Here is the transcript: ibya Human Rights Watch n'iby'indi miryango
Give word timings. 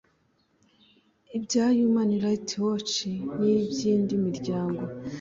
ibya 1.37 1.65
Human 1.79 2.09
Rights 2.23 2.53
Watch 2.63 2.95
n'iby'indi 3.39 4.13
miryango 4.27 4.83